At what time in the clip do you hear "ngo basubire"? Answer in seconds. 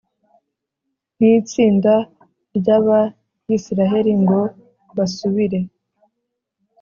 4.23-5.59